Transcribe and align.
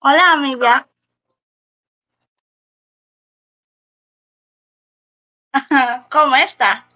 Hola, 0.00 0.32
amiga. 0.32 0.88
¿Cómo 6.10 6.36
está? 6.36 6.86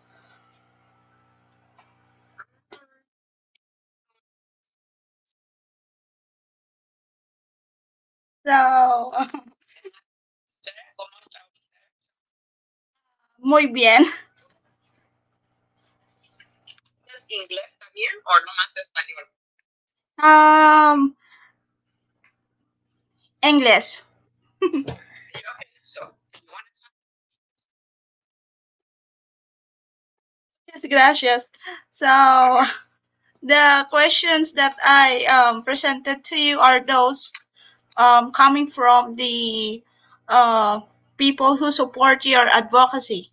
So, 8.45 9.13
muy 13.39 13.67
bien. 13.67 14.05
¿Es 17.15 17.31
inglés 17.31 17.79
también 17.79 18.11
o 18.25 18.41
nomás 18.41 18.77
español? 18.77 19.25
Um, 20.19 21.17
English. 23.43 24.03
Okay, 25.39 25.67
so 25.83 26.01
you 26.03 26.41
want 26.49 26.67
to 26.75 26.83
talk 26.83 26.93
Yes, 30.69 30.85
gracias. 30.89 31.51
So, 31.93 32.63
the 33.43 33.87
questions 33.91 34.53
that 34.55 34.77
I 34.85 35.25
um, 35.27 35.65
presented 35.65 36.25
to 36.27 36.41
you 36.41 36.61
are 36.61 36.81
those 36.85 37.33
um, 37.99 38.33
coming 38.33 38.71
from 38.71 39.17
the 39.17 39.85
uh, 40.29 40.83
people 41.19 41.57
who 41.57 41.73
support 41.73 42.27
your 42.27 42.49
advocacy. 42.49 43.32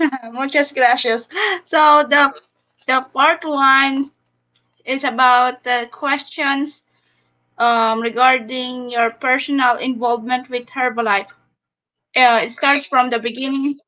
Muchas 0.32 0.72
gracias. 0.72 1.28
So, 1.64 2.04
the 2.08 2.32
the 2.86 3.06
part 3.12 3.44
one 3.44 4.10
is 4.84 5.04
about 5.04 5.64
the 5.64 5.88
questions 5.92 6.82
um, 7.58 8.00
regarding 8.02 8.90
your 8.90 9.10
personal 9.10 9.76
involvement 9.78 10.50
with 10.50 10.66
Herbalife. 10.68 11.30
Uh, 12.16 12.40
it 12.44 12.52
starts 12.52 12.86
from 12.86 13.10
the 13.10 13.18
beginning. 13.20 13.78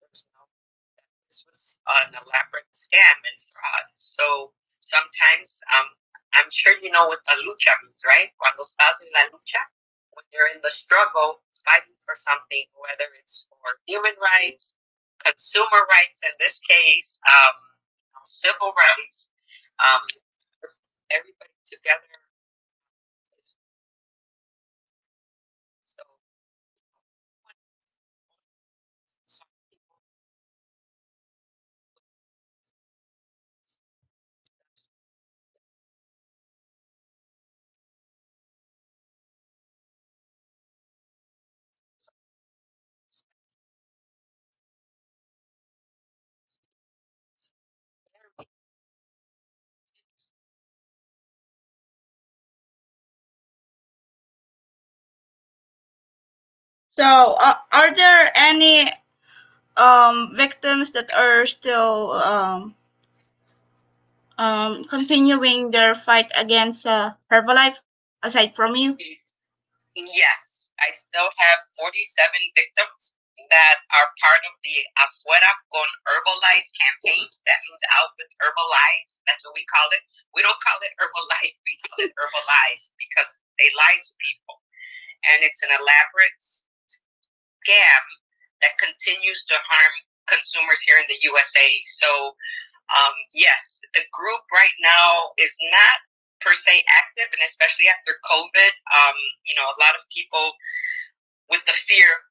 Know 0.00 0.46
that 0.96 1.06
this 1.26 1.44
was 1.48 1.78
an 2.06 2.14
elaborate 2.14 2.70
scam 2.72 3.18
and 3.26 3.38
fraud. 3.52 3.86
So 3.94 4.52
sometimes, 4.80 5.60
um, 5.76 5.88
I'm 6.34 6.50
sure 6.50 6.74
you 6.80 6.90
know 6.90 7.06
what 7.06 7.20
the 7.26 7.36
lucha 7.44 7.74
means, 7.84 8.04
right? 8.06 8.32
Cuando 8.38 8.62
estás 8.62 9.00
en 9.02 9.12
la 9.12 9.28
lucha, 9.32 9.62
when 10.14 10.24
you're 10.32 10.48
in 10.54 10.60
the 10.62 10.70
struggle, 10.70 11.42
fighting 11.64 11.96
for 12.04 12.14
something, 12.16 12.64
whether 12.80 13.08
it's 13.20 13.46
for 13.50 13.76
human 13.86 14.16
rights, 14.20 14.76
consumer 15.24 15.82
rights, 15.88 16.22
in 16.24 16.32
this 16.40 16.60
case, 16.60 17.20
um, 17.28 17.56
civil 18.24 18.72
rights, 18.76 19.30
um, 19.80 20.02
everybody 21.10 21.56
together. 21.66 22.21
So, 56.92 57.08
uh, 57.40 57.56
are 57.72 57.96
there 57.96 58.30
any 58.36 58.84
um, 59.80 60.36
victims 60.36 60.92
that 60.92 61.08
are 61.08 61.46
still 61.46 62.12
um, 62.12 62.74
um, 64.36 64.84
continuing 64.84 65.70
their 65.70 65.94
fight 65.94 66.28
against 66.36 66.84
uh, 66.84 67.16
Herbalife 67.32 67.80
aside 68.22 68.52
from 68.54 68.76
you? 68.76 68.98
Yes, 69.96 70.68
I 70.84 70.92
still 70.92 71.32
have 71.32 71.60
47 71.80 72.28
victims 72.60 73.16
that 73.48 73.76
are 73.96 74.08
part 74.20 74.42
of 74.44 74.54
the 74.60 74.76
Afuera 75.00 75.52
con 75.72 75.88
Herbalife 76.04 76.68
campaigns. 76.76 77.40
That 77.48 77.56
means 77.72 77.84
out 77.96 78.12
with 78.20 78.28
Herbalife. 78.36 79.16
That's 79.24 79.48
what 79.48 79.56
we 79.56 79.64
call 79.64 79.88
it. 79.96 80.04
We 80.36 80.44
don't 80.44 80.60
call 80.60 80.76
it 80.84 80.92
Herbalife, 81.00 81.56
we 81.64 81.72
call 81.88 82.04
it 82.04 82.12
Herbalife 82.20 82.84
because 83.00 83.40
they 83.56 83.72
lie 83.80 83.96
to 83.96 84.12
people. 84.20 84.60
And 85.32 85.40
it's 85.40 85.64
an 85.64 85.72
elaborate 85.72 86.36
scam 87.62 88.02
that 88.62 88.78
continues 88.78 89.44
to 89.46 89.54
harm 89.54 89.94
consumers 90.26 90.82
here 90.82 90.98
in 90.98 91.06
the 91.08 91.18
USA. 91.22 91.66
So, 91.84 92.34
um, 92.90 93.14
yes, 93.34 93.80
the 93.94 94.02
group 94.12 94.42
right 94.52 94.76
now 94.82 95.34
is 95.38 95.54
not 95.70 95.98
per 96.42 96.54
se 96.54 96.82
active, 96.90 97.30
and 97.30 97.42
especially 97.42 97.86
after 97.86 98.18
COVID, 98.26 98.72
um, 98.90 99.18
you 99.46 99.54
know, 99.54 99.66
a 99.66 99.78
lot 99.78 99.94
of 99.94 100.02
people 100.10 100.54
with 101.50 101.62
the 101.66 101.74
fear. 101.74 102.26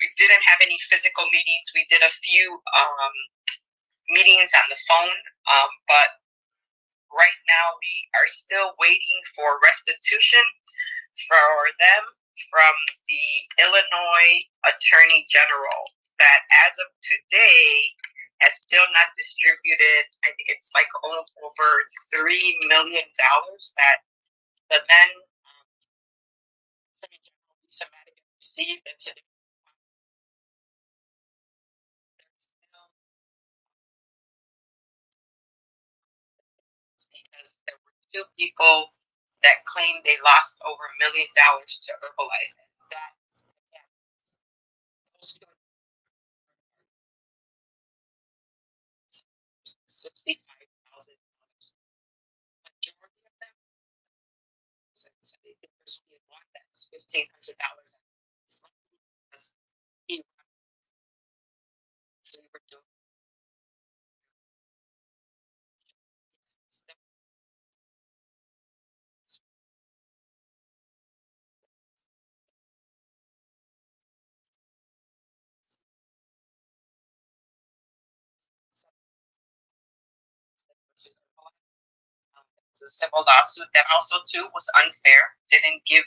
We 0.00 0.08
didn't 0.16 0.40
have 0.48 0.64
any 0.64 0.80
physical 0.88 1.28
meetings. 1.28 1.76
We 1.76 1.84
did 1.92 2.00
a 2.00 2.08
few 2.08 2.56
um, 2.72 3.16
meetings 4.08 4.56
on 4.56 4.66
the 4.72 4.80
phone, 4.88 5.20
um, 5.44 5.70
but 5.84 6.08
right 7.12 7.40
now 7.44 7.76
we 7.76 7.92
are 8.16 8.28
still 8.32 8.72
waiting 8.80 9.20
for 9.36 9.60
restitution 9.60 10.40
for 11.28 11.68
them 11.76 12.02
from 12.50 12.74
the 13.08 13.26
Illinois 13.62 14.32
Attorney 14.64 15.26
General 15.28 15.82
that 16.20 16.40
as 16.68 16.76
of 16.78 16.88
today 17.02 17.92
has 18.40 18.54
still 18.56 18.84
not 18.92 19.08
distributed, 19.16 20.04
I 20.24 20.32
think 20.36 20.48
it's 20.48 20.72
like 20.74 20.88
over 21.04 21.68
$3 22.16 22.68
million 22.68 23.04
that 23.04 23.98
the 24.70 24.78
then 24.80 25.10
um, 25.44 25.66
Attorney 27.00 27.20
General 27.24 27.56
Lisa 27.64 27.84
Madigan 27.92 28.28
received 28.36 28.84
and 28.88 28.98
today 29.00 29.24
because 37.12 37.62
there 37.66 37.76
were 37.80 37.94
two 38.12 38.24
people 38.38 38.92
that 39.44 39.64
claimed 39.66 40.02
they 40.04 40.18
lost 40.24 40.58
over 40.66 40.82
a 40.84 40.96
million 41.00 41.28
dollars 41.36 41.80
to 41.86 41.92
Herbalife. 42.02 42.56
That, 42.92 43.12
sixty-five 49.86 50.68
thousand 50.92 51.16
fifteen 56.92 57.26
hundred 57.32 57.58
dollars. 57.60 57.98
A 82.82 82.90
civil 82.90 83.24
lawsuit 83.24 83.68
that 83.74 83.88
also 83.92 84.20
too 84.26 84.48
was 84.52 84.66
unfair. 84.82 85.36
Didn't 85.48 85.84
give, 85.86 86.04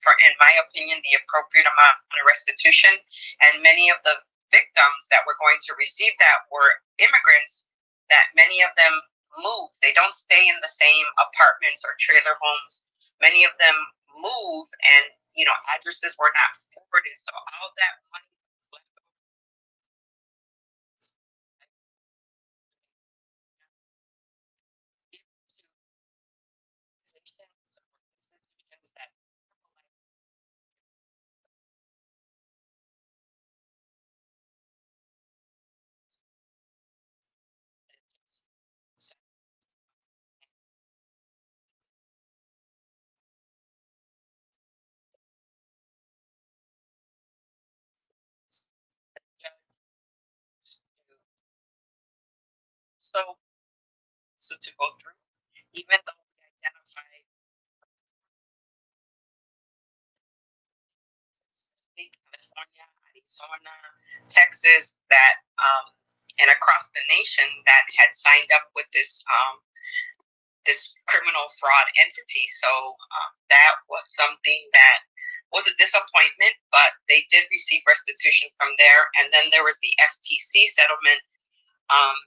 for 0.00 0.14
in 0.22 0.32
my 0.38 0.52
opinion, 0.66 1.02
the 1.02 1.18
appropriate 1.18 1.66
amount 1.66 1.96
of 2.02 2.26
restitution. 2.26 2.94
And 3.42 3.62
many 3.62 3.90
of 3.90 3.98
the 4.06 4.16
victims 4.50 5.10
that 5.10 5.26
were 5.26 5.38
going 5.42 5.58
to 5.66 5.78
receive 5.78 6.14
that 6.18 6.46
were 6.50 6.70
immigrants. 6.98 7.66
That 8.10 8.30
many 8.38 8.62
of 8.62 8.70
them 8.78 8.94
move. 9.40 9.70
They 9.82 9.92
don't 9.92 10.14
stay 10.14 10.46
in 10.46 10.58
the 10.62 10.70
same 10.70 11.06
apartments 11.18 11.82
or 11.82 11.98
trailer 11.98 12.38
homes. 12.38 12.86
Many 13.20 13.42
of 13.42 13.52
them 13.58 13.74
move, 14.14 14.66
and 14.80 15.04
you 15.34 15.44
know 15.44 15.56
addresses 15.74 16.14
were 16.20 16.32
not 16.32 16.52
forwarded. 16.70 17.16
So 17.18 17.32
all 17.34 17.72
that 17.74 17.94
money 18.12 18.35
So, 53.16 53.32
so 54.36 54.52
to 54.60 54.70
go 54.76 54.92
through, 55.00 55.16
even 55.72 55.96
though 56.04 56.20
we 56.20 56.36
identified 56.52 57.24
California, 61.96 62.84
Arizona, 63.16 63.72
Texas, 64.28 65.00
that 65.08 65.40
um, 65.56 65.96
and 66.44 66.52
across 66.52 66.92
the 66.92 67.00
nation 67.08 67.48
that 67.64 67.88
had 67.96 68.12
signed 68.12 68.52
up 68.52 68.68
with 68.76 68.84
this 68.92 69.24
um, 69.32 69.64
this 70.68 70.92
criminal 71.08 71.48
fraud 71.56 71.88
entity. 71.96 72.44
So 72.52 72.68
um, 72.68 73.32
that 73.48 73.80
was 73.88 74.04
something 74.12 74.60
that 74.76 74.98
was 75.56 75.64
a 75.64 75.72
disappointment, 75.80 76.52
but 76.68 76.92
they 77.08 77.24
did 77.32 77.48
receive 77.48 77.80
restitution 77.88 78.52
from 78.60 78.76
there. 78.76 79.08
And 79.16 79.32
then 79.32 79.48
there 79.56 79.64
was 79.64 79.80
the 79.80 79.94
FTC 80.04 80.68
settlement 80.68 81.24
um, 81.88 82.18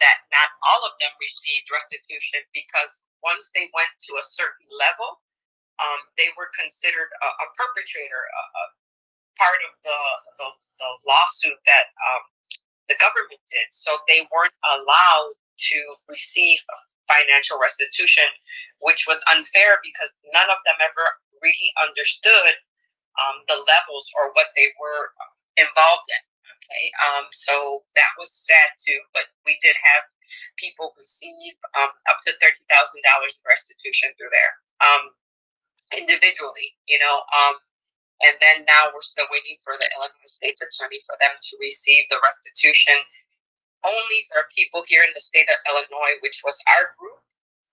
that 0.00 0.16
not 0.32 0.48
all 0.64 0.82
of 0.88 0.96
them 0.98 1.12
received 1.20 1.68
restitution 1.68 2.40
because 2.56 3.04
once 3.22 3.52
they 3.52 3.68
went 3.76 3.92
to 4.08 4.16
a 4.16 4.24
certain 4.24 4.68
level, 4.72 5.20
um, 5.80 6.00
they 6.16 6.28
were 6.36 6.48
considered 6.56 7.08
a, 7.20 7.28
a 7.28 7.46
perpetrator, 7.56 8.20
a, 8.20 8.42
a 8.42 8.64
part 9.40 9.60
of 9.64 9.72
the, 9.84 10.00
the, 10.40 10.48
the 10.80 10.90
lawsuit 11.08 11.56
that 11.64 11.92
um, 12.12 12.22
the 12.88 12.96
government 13.00 13.40
did. 13.48 13.68
So 13.72 13.96
they 14.08 14.24
weren't 14.28 14.56
allowed 14.64 15.36
to 15.72 15.78
receive 16.08 16.60
financial 17.08 17.58
restitution, 17.58 18.28
which 18.80 19.04
was 19.08 19.24
unfair 19.32 19.80
because 19.82 20.16
none 20.32 20.48
of 20.48 20.60
them 20.64 20.78
ever 20.80 21.06
really 21.42 21.70
understood 21.80 22.54
um, 23.18 23.42
the 23.48 23.58
levels 23.66 24.08
or 24.16 24.30
what 24.32 24.52
they 24.54 24.68
were 24.78 25.12
involved 25.56 26.08
in. 26.08 26.22
Okay, 26.60 26.86
um, 27.02 27.26
so 27.32 27.82
that 27.96 28.12
was 28.20 28.30
sad 28.30 28.76
too, 28.78 29.00
but 29.16 29.26
we 29.48 29.58
did 29.64 29.74
have 29.74 30.04
people 30.54 30.92
receive 30.94 31.56
um, 31.74 31.90
up 32.06 32.20
to 32.28 32.36
thirty 32.38 32.62
thousand 32.68 33.00
dollars 33.02 33.40
in 33.40 33.48
restitution 33.48 34.12
through 34.14 34.30
there 34.30 34.52
um, 34.84 35.10
individually. 35.96 36.76
You 36.86 37.00
know, 37.00 37.24
um, 37.32 37.58
and 38.22 38.36
then 38.38 38.68
now 38.68 38.92
we're 38.92 39.02
still 39.02 39.26
waiting 39.32 39.56
for 39.64 39.74
the 39.80 39.88
Illinois 39.96 40.30
State's 40.30 40.62
attorney 40.62 41.00
for 41.02 41.16
them 41.18 41.32
to 41.32 41.52
receive 41.58 42.04
the 42.12 42.20
restitution 42.22 42.94
only 43.84 44.20
for 44.28 44.44
people 44.52 44.84
here 44.86 45.02
in 45.02 45.12
the 45.16 45.24
state 45.24 45.48
of 45.48 45.56
Illinois, 45.64 46.20
which 46.20 46.44
was 46.44 46.60
our 46.68 46.92
group 47.00 47.24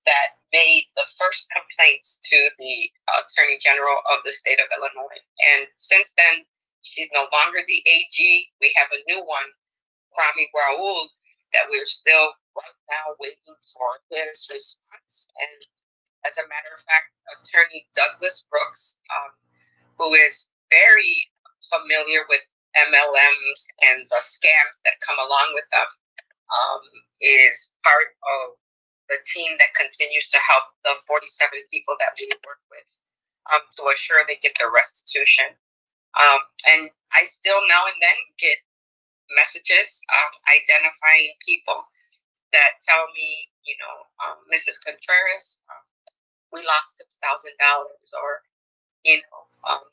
that 0.07 0.39
made 0.55 0.87
the 0.95 1.03
first 1.19 1.51
complaints 1.51 2.19
to 2.23 2.37
the 2.57 2.75
Attorney 3.11 3.59
General 3.59 3.99
of 4.07 4.23
the 4.23 4.31
state 4.31 4.59
of 4.59 4.71
Illinois. 4.71 5.19
And 5.51 5.67
since 5.75 6.15
then, 6.15 6.47
she's 6.81 7.09
no 7.13 7.27
longer 7.31 7.59
the 7.67 7.83
AG. 7.85 8.17
We 8.61 8.73
have 8.75 8.89
a 8.91 9.03
new 9.11 9.23
one, 9.25 9.49
Kwame 10.13 10.47
Raoul, 10.53 11.09
that 11.53 11.69
we're 11.69 11.85
still 11.85 12.33
right 12.55 12.79
now 12.89 13.15
waiting 13.19 13.57
for 13.73 13.89
his 14.11 14.47
response. 14.51 15.29
And 15.37 15.59
as 16.25 16.37
a 16.37 16.47
matter 16.49 16.73
of 16.73 16.81
fact, 16.83 17.13
Attorney 17.39 17.87
Douglas 17.93 18.47
Brooks, 18.49 18.97
um, 19.13 19.31
who 19.97 20.13
is 20.13 20.49
very 20.69 21.29
familiar 21.63 22.25
with 22.27 22.41
MLMs 22.75 23.61
and 23.81 24.05
the 24.09 24.21
scams 24.21 24.83
that 24.85 25.01
come 25.05 25.17
along 25.17 25.51
with 25.53 25.65
them, 25.71 25.89
um, 26.47 26.81
is 27.21 27.73
part 27.83 28.13
of 28.23 28.55
the 29.09 29.19
team 29.25 29.55
that 29.59 29.73
continues 29.75 30.27
to 30.29 30.39
help 30.43 30.67
the 30.83 30.95
47 31.07 31.25
people 31.71 31.95
that 31.99 32.15
we 32.19 32.27
work 32.45 32.59
with 32.69 32.89
um, 33.51 33.63
to 33.79 33.87
assure 33.91 34.23
they 34.27 34.39
get 34.43 34.55
their 34.59 34.71
restitution. 34.71 35.47
Um, 36.17 36.41
and 36.73 36.89
I 37.13 37.25
still 37.25 37.61
now 37.69 37.85
and 37.85 37.99
then 38.01 38.17
get 38.37 38.57
messages 39.35 40.01
um, 40.09 40.31
identifying 40.49 41.33
people 41.45 41.85
that 42.53 42.79
tell 42.81 43.07
me, 43.15 43.49
you 43.67 43.75
know, 43.79 43.95
um, 44.23 44.37
Mrs. 44.51 44.79
Contreras, 44.83 45.61
um, 45.69 45.83
we 46.53 46.63
lost 46.63 46.97
six 46.97 47.19
thousand 47.19 47.53
dollars, 47.59 48.09
or 48.15 48.41
you 49.03 49.19
know, 49.19 49.41
um, 49.67 49.83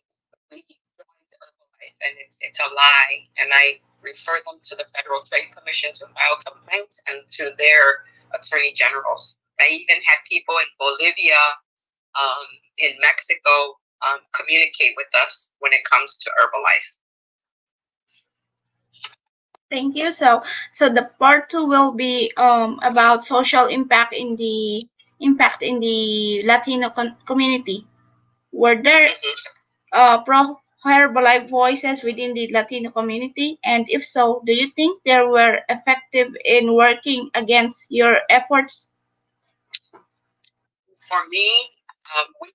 we 0.51 0.63
joined 0.63 1.33
Herbalife 1.39 1.99
and 2.03 2.15
it's, 2.23 2.39
it's 2.41 2.61
a 2.61 2.69
lie, 2.75 3.27
and 3.39 3.51
I 3.53 3.81
refer 4.03 4.39
them 4.47 4.61
to 4.63 4.75
the 4.77 4.87
Federal 4.95 5.23
Trade 5.25 5.51
Commission 5.57 5.93
to 6.03 6.07
file 6.15 6.39
complaints 6.45 7.03
and 7.09 7.23
to 7.39 7.53
their 7.59 8.07
attorney 8.35 8.73
generals. 8.75 9.39
I 9.61 9.71
even 9.71 10.03
had 10.07 10.19
people 10.29 10.57
in 10.59 10.69
Bolivia, 10.79 11.41
um, 12.19 12.47
in 12.79 12.93
Mexico, 13.01 13.79
um, 14.07 14.21
communicate 14.35 14.95
with 14.97 15.09
us 15.25 15.53
when 15.61 15.73
it 15.73 15.85
comes 15.91 16.19
to 16.19 16.31
Herbalife. 16.39 16.99
Thank 19.71 19.97
you. 19.97 20.13
So, 20.13 20.43
so 20.73 20.89
the 20.89 21.11
part 21.19 21.51
two 21.51 21.65
will 21.67 21.93
be 21.95 22.33
um, 22.37 22.79
about 22.83 23.25
social 23.25 23.67
impact 23.67 24.15
in 24.15 24.37
the 24.37 24.87
impact 25.21 25.63
in 25.63 25.81
the 25.81 26.43
Latino 26.45 26.91
con- 26.91 27.17
community. 27.27 27.87
Were 28.53 28.81
there 28.83 29.11
uh, 29.93 30.23
pro 30.23 30.59
Herbalife 30.85 31.49
voices 31.49 32.03
within 32.05 32.35
the 32.35 32.51
Latino 32.53 32.91
community? 32.91 33.59
And 33.65 33.87
if 33.89 34.05
so, 34.07 34.43
do 34.47 34.53
you 34.53 34.71
think 34.77 35.03
they 35.05 35.21
were 35.21 35.61
effective 35.69 36.35
in 36.45 36.75
working 36.75 37.31
against 37.35 37.87
your 37.91 38.19
efforts? 38.31 38.89
For 41.09 41.29
me, 41.29 41.49
um, 42.17 42.27
we 42.41 42.53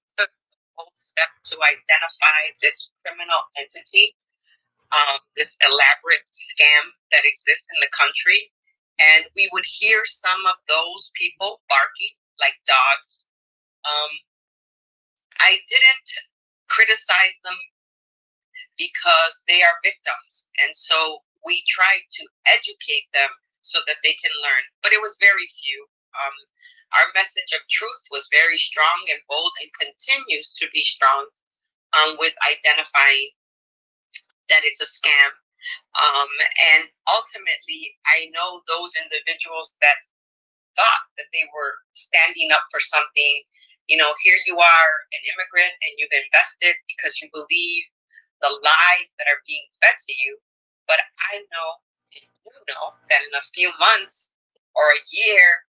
step 0.96 1.30
to 1.52 1.56
identify 1.60 2.40
this 2.62 2.92
criminal 3.06 3.42
entity, 3.58 4.16
um, 4.92 5.20
this 5.36 5.58
elaborate 5.62 6.26
scam 6.34 6.84
that 7.12 7.26
exists 7.26 7.68
in 7.70 7.80
the 7.82 7.92
country. 7.96 8.52
And 9.00 9.26
we 9.36 9.50
would 9.54 9.64
hear 9.66 10.04
some 10.04 10.46
of 10.46 10.60
those 10.68 11.12
people 11.16 11.62
barking 11.70 12.16
like 12.40 12.56
dogs. 12.68 13.28
Um, 13.88 14.12
I 15.40 15.60
didn't 15.68 16.10
criticize 16.68 17.40
them 17.44 17.56
because 18.78 19.44
they 19.48 19.64
are 19.64 19.84
victims. 19.84 20.50
And 20.64 20.76
so 20.76 21.24
we 21.46 21.64
tried 21.68 22.04
to 22.20 22.24
educate 22.48 23.08
them 23.14 23.30
so 23.62 23.80
that 23.88 24.00
they 24.04 24.16
can 24.20 24.32
learn. 24.44 24.64
But 24.84 24.92
it 24.92 25.02
was 25.02 25.20
very 25.20 25.48
few. 25.48 25.88
Um, 26.16 26.36
our 26.98 27.08
message 27.14 27.54
of 27.54 27.62
truth 27.70 28.04
was 28.12 28.30
very 28.34 28.58
strong 28.58 29.06
and 29.12 29.22
bold 29.30 29.52
and 29.62 29.70
continues 29.78 30.52
to 30.54 30.68
be 30.74 30.82
strong 30.82 31.28
um, 31.94 32.18
with 32.20 32.34
identifying 32.46 33.30
that 34.50 34.66
it's 34.66 34.82
a 34.82 34.90
scam. 34.90 35.32
Um, 35.94 36.32
and 36.74 36.90
ultimately, 37.06 37.94
I 38.10 38.32
know 38.34 38.66
those 38.66 38.98
individuals 38.98 39.78
that 39.82 40.00
thought 40.76 41.06
that 41.18 41.30
they 41.34 41.46
were 41.54 41.78
standing 41.94 42.50
up 42.54 42.66
for 42.72 42.80
something. 42.80 43.44
You 43.88 43.98
know, 43.98 44.14
here 44.24 44.38
you 44.46 44.58
are, 44.58 44.92
an 45.14 45.22
immigrant, 45.34 45.74
and 45.86 45.94
you've 45.98 46.14
invested 46.14 46.74
because 46.90 47.22
you 47.22 47.30
believe 47.34 47.84
the 48.42 48.54
lies 48.64 49.08
that 49.18 49.28
are 49.30 49.44
being 49.46 49.66
fed 49.82 49.98
to 49.98 50.14
you. 50.26 50.40
But 50.88 51.02
I 51.30 51.44
know, 51.54 51.70
you 52.16 52.66
know, 52.74 52.94
that 53.10 53.22
in 53.22 53.34
a 53.38 53.46
few 53.54 53.70
months 53.78 54.32
or 54.74 54.90
a 54.90 55.06
year, 55.12 55.69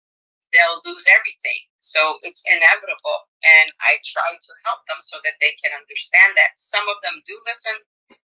they'll 0.52 0.80
lose 0.84 1.06
everything. 1.12 1.60
So 1.78 2.16
it's 2.22 2.44
inevitable. 2.48 3.20
And 3.44 3.68
I 3.84 4.00
try 4.04 4.32
to 4.32 4.52
help 4.64 4.82
them 4.88 5.00
so 5.00 5.20
that 5.24 5.36
they 5.40 5.52
can 5.60 5.72
understand 5.76 6.34
that 6.36 6.56
some 6.56 6.88
of 6.88 6.98
them 7.04 7.20
do 7.26 7.36
listen 7.46 7.76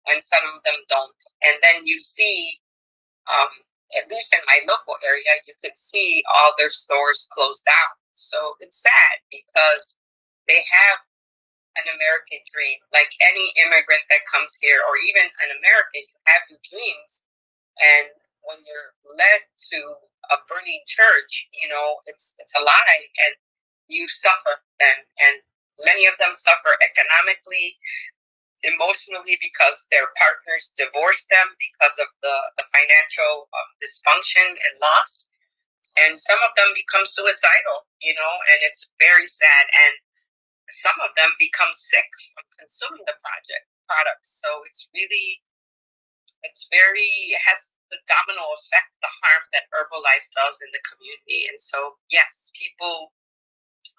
and 0.08 0.24
some 0.24 0.44
of 0.56 0.64
them 0.64 0.80
don't. 0.88 1.22
And 1.44 1.56
then 1.62 1.86
you 1.86 2.00
see 2.00 2.60
um, 3.28 3.52
at 3.96 4.10
least 4.10 4.34
in 4.34 4.42
my 4.48 4.60
local 4.68 4.98
area, 5.06 5.38
you 5.48 5.54
could 5.62 5.78
see 5.78 6.24
all 6.28 6.54
their 6.58 6.70
stores 6.70 7.28
closed 7.32 7.66
down. 7.66 7.94
So 8.14 8.58
it's 8.60 8.82
sad 8.82 9.16
because 9.30 9.98
they 10.48 10.60
have 10.60 11.00
an 11.78 11.88
American 11.90 12.42
dream. 12.54 12.78
Like 12.94 13.10
any 13.22 13.54
immigrant 13.66 14.06
that 14.10 14.30
comes 14.30 14.58
here, 14.62 14.82
or 14.86 14.98
even 14.98 15.26
an 15.26 15.52
American, 15.54 16.04
you 16.06 16.20
have 16.30 16.44
your 16.50 16.62
dreams. 16.62 17.26
And 17.82 18.08
when 18.44 18.60
you're 18.68 18.94
led 19.08 19.42
to 19.74 19.80
a 20.32 20.38
burning 20.48 20.84
church, 20.88 21.48
you 21.52 21.68
know, 21.68 22.00
it's 22.08 22.36
it's 22.40 22.56
a 22.56 22.64
lie 22.64 23.04
and 23.26 23.34
you 23.88 24.08
suffer 24.08 24.64
then. 24.80 24.98
And 25.20 25.36
many 25.84 26.06
of 26.08 26.16
them 26.20 26.32
suffer 26.34 26.74
economically, 26.80 27.76
emotionally 28.64 29.36
because 29.42 29.88
their 29.92 30.08
partners 30.16 30.72
divorce 30.78 31.28
them 31.28 31.48
because 31.60 32.00
of 32.00 32.08
the, 32.24 32.36
the 32.58 32.66
financial 32.72 33.52
um, 33.52 33.70
dysfunction 33.84 34.48
and 34.48 34.74
loss. 34.80 35.30
And 35.94 36.18
some 36.18 36.40
of 36.42 36.56
them 36.58 36.74
become 36.74 37.06
suicidal, 37.06 37.86
you 38.02 38.18
know, 38.18 38.34
and 38.50 38.60
it's 38.66 38.90
very 38.98 39.28
sad. 39.30 39.66
And 39.86 39.94
some 40.70 40.98
of 41.06 41.14
them 41.14 41.30
become 41.38 41.70
sick 41.76 42.08
from 42.34 42.46
consuming 42.58 43.06
the 43.06 43.14
project 43.22 43.68
products. 43.86 44.42
So 44.42 44.50
it's 44.66 44.90
really, 44.96 45.44
it's 46.44 46.68
very, 46.72 47.10
has 47.40 47.76
the 47.90 48.00
domino 48.08 48.44
effect, 48.56 48.96
the 49.02 49.12
harm 49.24 49.44
that 49.54 49.70
Herbalife 49.72 50.28
does 50.36 50.60
in 50.62 50.70
the 50.72 50.84
community. 50.84 51.48
And 51.48 51.60
so, 51.60 51.96
yes, 52.12 52.52
people 52.56 53.12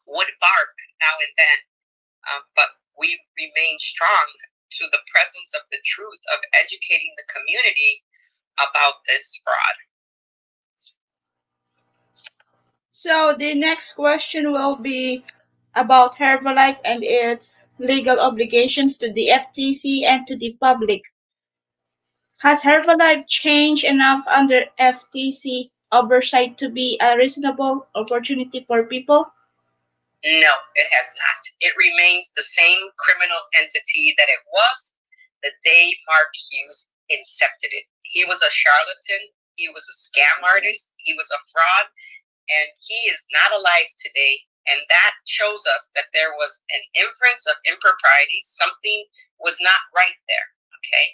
would 0.07 0.31
bark 0.41 0.75
now 1.01 1.15
and 1.21 1.35
then, 1.37 1.59
um, 2.29 2.43
but 2.55 2.71
we 2.99 3.17
remain 3.37 3.79
strong 3.79 4.27
to 4.79 4.85
the 4.93 5.03
presence 5.11 5.55
of 5.55 5.63
the 5.71 5.81
truth 5.85 6.21
of 6.35 6.41
educating 6.53 7.15
the 7.17 7.29
community 7.33 8.03
about 8.59 9.05
this 9.07 9.41
fraud. 9.43 9.77
So 12.91 13.35
the 13.39 13.55
next 13.55 13.95
question 13.95 14.53
will 14.53 14.77
be 14.77 15.25
about 15.75 16.17
Herbalife 16.17 16.79
and 16.85 17.03
its 17.03 17.67
legal 17.79 18.21
obligations 18.21 18.97
to 18.99 19.13
the 19.13 19.29
FTC 19.29 20.05
and 20.05 20.27
to 20.27 20.37
the 20.37 20.57
public. 20.61 21.03
Has 22.45 22.61
Herbalife 22.61 23.25
changed 23.27 23.89
enough 23.89 24.21
under 24.29 24.69
FTC 24.79 25.73
oversight 25.93 26.59
to 26.59 26.69
be 26.69 27.01
a 27.01 27.17
reasonable 27.17 27.89
opportunity 27.95 28.69
for 28.69 28.85
people? 28.85 29.25
No, 30.23 30.53
it 30.77 30.89
has 30.93 31.09
not. 31.17 31.41
It 31.65 31.73
remains 31.81 32.29
the 32.37 32.45
same 32.45 32.77
criminal 33.01 33.41
entity 33.57 34.13
that 34.19 34.29
it 34.29 34.45
was 34.53 34.95
the 35.43 35.53
day 35.65 35.97
Mark 36.05 36.29
Hughes 36.37 36.91
incepted 37.09 37.73
it. 37.73 37.89
He 38.03 38.27
was 38.27 38.43
a 38.45 38.53
charlatan, 38.53 39.25
he 39.57 39.71
was 39.73 39.89
a 39.89 39.97
scam 39.97 40.45
artist, 40.45 40.93
he 40.99 41.15
was 41.15 41.31
a 41.33 41.41
fraud, 41.49 41.87
and 42.53 42.69
he 42.77 43.09
is 43.09 43.25
not 43.33 43.59
alive 43.59 43.89
today. 43.97 44.37
And 44.69 44.85
that 44.91 45.13
shows 45.25 45.65
us 45.73 45.89
that 45.97 46.13
there 46.13 46.37
was 46.37 46.61
an 46.69 47.09
inference 47.09 47.47
of 47.49 47.57
impropriety. 47.65 48.41
Something 48.43 49.09
was 49.41 49.57
not 49.65 49.81
right 49.97 50.21
there. 50.29 50.49
Okay. 50.83 51.07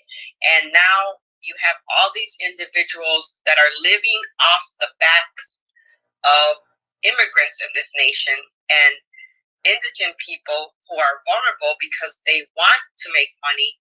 And 0.57 0.73
now 0.73 1.21
you 1.43 1.55
have 1.67 1.77
all 1.89 2.11
these 2.15 2.37
individuals 2.41 3.41
that 3.47 3.57
are 3.57 3.73
living 3.83 4.21
off 4.41 4.65
the 4.81 4.89
backs 5.01 5.61
of 6.25 6.61
immigrants 7.03 7.65
in 7.65 7.71
this 7.75 7.93
nation 7.97 8.37
and 8.69 8.95
indigent 9.65 10.17
people 10.21 10.77
who 10.89 10.97
are 11.01 11.25
vulnerable 11.25 11.77
because 11.81 12.21
they 12.25 12.45
want 12.57 12.83
to 13.05 13.09
make 13.13 13.33
money 13.45 13.77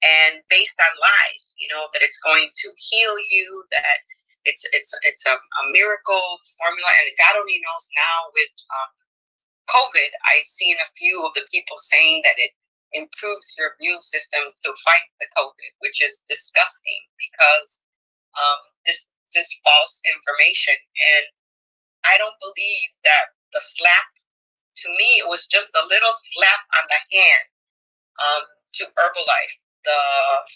and 0.00 0.40
based 0.48 0.80
on 0.80 0.92
lies, 0.96 1.52
you 1.60 1.68
know, 1.68 1.88
that 1.92 2.00
it's 2.00 2.20
going 2.24 2.48
to 2.48 2.68
heal 2.76 3.16
you, 3.20 3.64
that 3.68 4.00
it's 4.48 4.64
it's 4.72 4.96
it's 5.04 5.28
a, 5.28 5.36
a 5.36 5.64
miracle 5.72 6.40
formula, 6.56 6.88
and 7.04 7.12
God 7.20 7.36
only 7.36 7.60
knows 7.60 7.84
now 7.92 8.32
with 8.32 8.54
um, 8.72 8.90
COVID, 9.68 10.10
I've 10.26 10.48
seen 10.48 10.76
a 10.80 10.92
few 10.96 11.22
of 11.24 11.32
the 11.34 11.46
people 11.52 11.76
saying 11.78 12.22
that 12.24 12.34
it 12.38 12.50
improves 12.92 13.54
your 13.58 13.76
immune 13.78 14.00
system 14.00 14.40
to 14.64 14.70
fight 14.84 15.08
the 15.20 15.28
COVID, 15.36 15.72
which 15.80 16.02
is 16.02 16.24
disgusting 16.28 17.02
because 17.18 17.82
um, 18.34 18.60
this 18.86 19.10
this 19.34 19.60
false 19.62 20.02
information, 20.10 20.74
and 20.74 21.24
I 22.04 22.18
don't 22.18 22.34
believe 22.42 22.90
that 23.04 23.30
the 23.52 23.62
slap 23.62 24.10
to 24.80 24.88
me, 24.96 25.20
it 25.20 25.28
was 25.28 25.46
just 25.46 25.68
a 25.76 25.84
little 25.88 26.12
slap 26.12 26.62
on 26.80 26.84
the 26.88 27.00
hand 27.12 27.46
um, 28.16 28.44
to 28.80 28.82
Herbalife. 28.96 29.56
The 29.84 30.00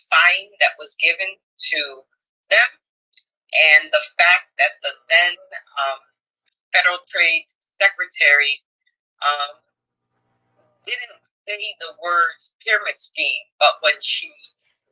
fine 0.08 0.48
that 0.60 0.76
was 0.78 0.96
given 1.00 1.36
to 1.72 1.80
them, 2.50 2.70
and 3.56 3.88
the 3.88 4.04
fact 4.20 4.52
that 4.60 4.76
the 4.82 4.92
then 5.08 5.34
um, 5.80 6.00
Federal 6.72 7.00
Trade 7.08 7.48
Secretary 7.80 8.60
um, 9.24 9.56
didn't 10.84 11.23
say 11.46 11.76
the 11.80 11.92
words 12.02 12.52
pyramid 12.64 12.98
scheme, 12.98 13.44
but 13.60 13.80
when 13.80 13.96
she 14.00 14.32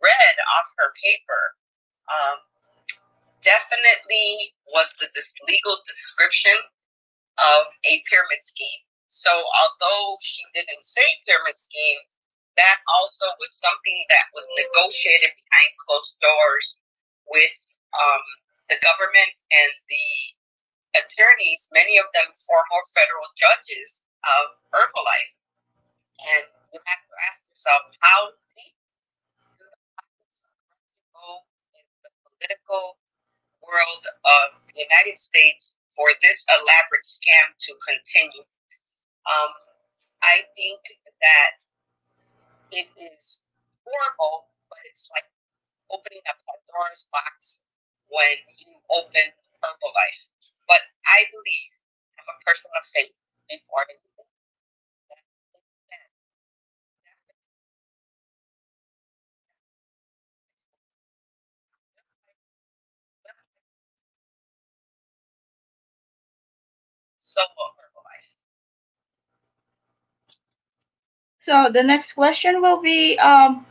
read 0.02 0.36
off 0.58 0.68
her 0.78 0.92
paper, 1.00 1.42
um, 2.10 2.38
definitely 3.42 4.54
was 4.70 4.94
the 5.00 5.08
this 5.14 5.34
legal 5.48 5.76
description 5.84 6.56
of 7.38 7.66
a 7.84 8.02
pyramid 8.08 8.42
scheme. 8.42 8.82
So 9.08 9.30
although 9.30 10.16
she 10.22 10.42
didn't 10.54 10.84
say 10.84 11.04
pyramid 11.26 11.58
scheme, 11.58 12.00
that 12.56 12.78
also 13.00 13.26
was 13.40 13.52
something 13.52 14.04
that 14.08 14.28
was 14.32 14.48
negotiated 14.56 15.32
behind 15.32 15.70
closed 15.88 16.20
doors 16.20 16.80
with 17.28 17.56
um, 17.96 18.24
the 18.68 18.76
government 18.84 19.32
and 19.52 19.72
the 19.88 20.08
attorneys, 21.00 21.68
many 21.72 21.96
of 21.96 22.08
them 22.12 22.28
former 22.36 22.82
federal 22.92 23.28
judges 23.36 24.04
of 24.24 24.44
Herbalife. 24.72 25.41
And 26.20 26.44
you 26.72 26.80
have 26.84 27.02
to 27.08 27.14
ask 27.28 27.44
yourself, 27.48 27.82
how 28.00 28.32
deep 28.56 28.76
do 29.58 29.64
the 29.64 29.78
pockets 29.96 30.44
go 31.12 31.44
in 31.76 31.84
the 32.04 32.12
political 32.28 32.98
world 33.64 34.02
of 34.24 34.46
the 34.68 34.84
United 34.84 35.18
States 35.18 35.76
for 35.96 36.12
this 36.20 36.44
elaborate 36.50 37.04
scam 37.04 37.56
to 37.68 37.72
continue? 37.86 38.44
Um, 39.24 39.52
I 40.22 40.46
think 40.56 40.80
that 41.20 41.54
it 42.72 42.88
is 42.96 43.42
horrible, 43.84 44.48
but 44.70 44.78
it's 44.86 45.10
like 45.12 45.28
opening 45.90 46.22
a 46.26 46.34
Pandora's 46.46 47.08
box 47.12 47.62
when 48.08 48.36
you 48.58 48.72
open 48.90 49.28
Herbalife. 49.62 50.30
But 50.68 50.82
I 51.06 51.26
believe 51.30 51.72
I'm 52.18 52.28
a 52.30 52.38
person 52.46 52.70
of 52.78 52.84
faith 52.88 53.14
before 53.48 53.84
anything. 53.90 54.11
So 67.32 67.40
So 71.40 71.70
the 71.72 71.82
next 71.82 72.12
question 72.12 72.60
will 72.60 72.82
be, 72.82 73.18
um, 73.18 73.66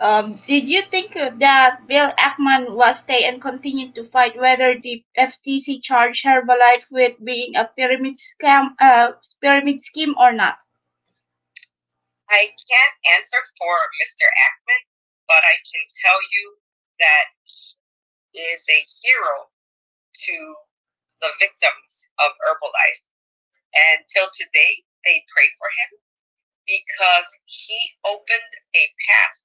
um, 0.00 0.36
did 0.46 0.64
you 0.64 0.82
think 0.82 1.14
that 1.14 1.86
Bill 1.86 2.10
Ackman 2.18 2.74
was 2.74 3.00
stay 3.00 3.24
and 3.24 3.40
continue 3.40 3.92
to 3.92 4.04
fight 4.04 4.36
whether 4.36 4.78
the 4.78 5.04
FTC 5.16 5.80
charged 5.80 6.26
Herbalife 6.26 6.90
with 6.90 7.14
being 7.24 7.56
a 7.56 7.64
pyramid 7.64 8.16
scam, 8.18 8.74
uh, 8.80 9.12
pyramid 9.40 9.80
scheme 9.82 10.14
or 10.18 10.32
not? 10.32 10.58
I 12.28 12.50
can't 12.68 13.16
answer 13.16 13.38
for 13.56 13.76
Mr. 14.02 14.26
Ackman, 14.26 14.82
but 15.28 15.40
I 15.46 15.56
can 15.62 15.84
tell 16.04 16.20
you 16.34 16.56
that 16.98 17.26
he 18.32 18.40
is 18.40 18.66
a 18.68 18.84
hero 19.00 19.48
to 20.26 20.56
the 21.20 21.32
victims 21.40 22.08
of 22.18 22.32
Herbalife. 22.44 23.02
And 23.74 24.04
till 24.08 24.28
today, 24.32 24.84
they 25.04 25.24
pray 25.28 25.48
for 25.58 25.68
him 25.68 26.00
because 26.66 27.28
he 27.46 27.78
opened 28.04 28.52
a 28.74 28.84
path 29.06 29.36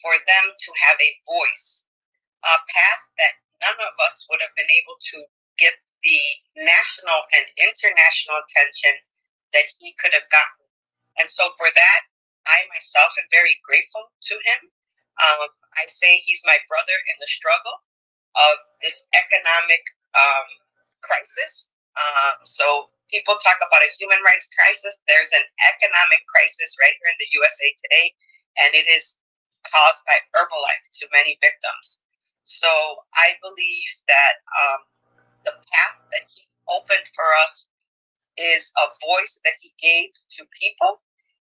for 0.00 0.16
them 0.16 0.46
to 0.56 0.70
have 0.88 0.98
a 0.98 1.16
voice, 1.28 1.84
a 2.42 2.56
path 2.56 3.02
that 3.20 3.34
none 3.60 3.80
of 3.84 3.94
us 4.06 4.24
would 4.30 4.40
have 4.40 4.54
been 4.56 4.70
able 4.80 4.96
to 5.12 5.18
get 5.60 5.76
the 6.00 6.20
national 6.56 7.20
and 7.36 7.44
international 7.60 8.40
attention 8.40 8.96
that 9.52 9.68
he 9.76 9.92
could 10.00 10.16
have 10.16 10.28
gotten. 10.32 10.64
And 11.20 11.28
so 11.28 11.52
for 11.60 11.68
that, 11.68 12.00
I 12.48 12.64
myself 12.72 13.12
am 13.20 13.28
very 13.28 13.60
grateful 13.68 14.08
to 14.32 14.34
him. 14.40 14.60
Um, 15.20 15.52
I 15.76 15.84
say 15.84 16.16
he's 16.24 16.40
my 16.48 16.56
brother 16.64 16.96
in 16.96 17.16
the 17.20 17.28
struggle 17.28 17.84
of 18.38 18.56
this 18.80 19.04
economic 19.12 19.84
um, 20.16 20.48
crisis. 21.02 21.72
Um, 21.98 22.40
so 22.44 22.90
people 23.10 23.34
talk 23.42 23.58
about 23.58 23.82
a 23.82 23.90
human 23.98 24.22
rights 24.22 24.48
crisis. 24.54 25.02
There's 25.10 25.32
an 25.34 25.44
economic 25.74 26.22
crisis 26.30 26.78
right 26.78 26.94
here 27.02 27.10
in 27.10 27.20
the 27.20 27.30
USA 27.34 27.68
today, 27.82 28.06
and 28.62 28.70
it 28.74 28.86
is 28.88 29.18
caused 29.66 30.02
by 30.06 30.16
Herbalife 30.32 30.86
to 31.02 31.04
many 31.12 31.36
victims. 31.42 32.00
So 32.44 32.70
I 33.14 33.36
believe 33.44 33.92
that 34.08 34.36
um, 34.50 34.80
the 35.44 35.54
path 35.54 35.98
that 36.10 36.26
he 36.30 36.42
opened 36.70 37.06
for 37.14 37.28
us 37.44 37.70
is 38.38 38.72
a 38.78 38.86
voice 39.04 39.40
that 39.44 39.58
he 39.60 39.72
gave 39.80 40.10
to 40.38 40.46
people, 40.56 41.02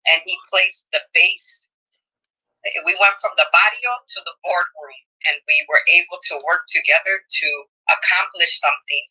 and 0.08 0.20
he 0.26 0.36
placed 0.50 0.88
the 0.92 1.00
base. 1.14 1.70
We 2.86 2.94
went 3.00 3.18
from 3.18 3.34
the 3.38 3.48
barrio 3.50 3.92
to 4.06 4.20
the 4.22 4.36
boardroom, 4.44 5.00
and 5.30 5.36
we 5.46 5.58
were 5.70 5.82
able 5.90 6.18
to 6.30 6.42
work 6.46 6.66
together 6.68 7.22
to 7.26 7.48
accomplish 7.90 8.60
something. 8.60 9.04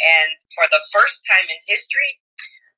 And 0.00 0.30
for 0.54 0.66
the 0.70 0.82
first 0.90 1.22
time 1.30 1.46
in 1.46 1.58
history, 1.66 2.18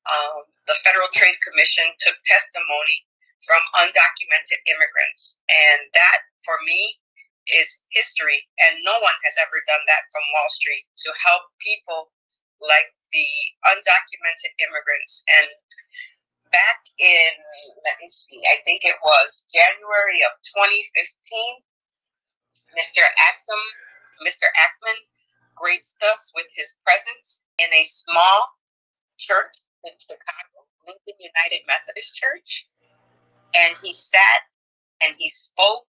um, 0.07 0.47
the 0.67 0.77
Federal 0.85 1.09
Trade 1.11 1.37
Commission 1.43 1.85
took 1.99 2.15
testimony 2.23 3.03
from 3.45 3.61
undocumented 3.79 4.59
immigrants. 4.67 5.41
And 5.49 5.79
that, 5.93 6.19
for 6.43 6.57
me, 6.65 6.99
is 7.51 7.83
history. 7.91 8.43
And 8.67 8.79
no 8.83 8.95
one 8.99 9.17
has 9.23 9.35
ever 9.39 9.63
done 9.67 9.83
that 9.87 10.07
from 10.11 10.23
Wall 10.35 10.49
Street 10.51 10.83
to 11.07 11.09
help 11.15 11.47
people 11.63 12.11
like 12.59 12.91
the 13.13 13.29
undocumented 13.71 14.51
immigrants. 14.59 15.23
And 15.31 15.47
back 16.51 16.79
in, 16.99 17.31
let 17.87 17.95
me 18.01 18.07
see, 18.11 18.41
I 18.47 18.59
think 18.63 18.83
it 18.83 18.99
was 19.03 19.47
January 19.51 20.23
of 20.27 20.33
2015, 20.43 21.63
Mr. 22.75 23.03
Actum, 23.03 23.63
Mr. 24.25 24.47
Ackman 24.59 24.99
graced 25.59 26.01
us 26.03 26.31
with 26.35 26.47
his 26.55 26.79
presence 26.85 27.43
in 27.59 27.67
a 27.73 27.83
small 27.83 28.53
church 29.17 29.57
in 29.83 29.91
Chicago, 29.99 30.65
Lincoln 30.85 31.17
United 31.19 31.65
Methodist 31.67 32.15
Church. 32.15 32.67
And 33.55 33.75
he 33.81 33.93
sat 33.93 34.45
and 35.01 35.15
he 35.17 35.29
spoke 35.29 35.87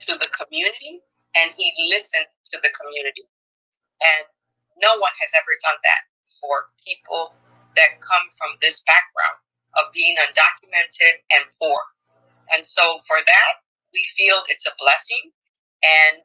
to 0.00 0.14
the 0.16 0.28
community 0.32 1.00
and 1.36 1.50
he 1.56 1.72
listened 1.90 2.28
to 2.52 2.58
the 2.62 2.70
community. 2.72 3.28
And 4.00 4.26
no 4.80 4.98
one 4.98 5.14
has 5.20 5.32
ever 5.34 5.54
done 5.64 5.80
that 5.82 6.02
for 6.40 6.70
people 6.86 7.34
that 7.76 8.00
come 8.00 8.26
from 8.36 8.56
this 8.60 8.84
background 8.86 9.38
of 9.76 9.92
being 9.92 10.16
undocumented 10.16 11.22
and 11.32 11.44
poor. 11.60 11.78
And 12.52 12.64
so 12.64 12.98
for 13.06 13.18
that, 13.20 13.52
we 13.92 14.04
feel 14.16 14.36
it's 14.48 14.66
a 14.66 14.74
blessing 14.78 15.32
and 15.82 16.22